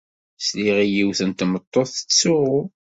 [0.45, 2.59] Sliɣ i yiwet n tmeṭṭut tettsuɣu.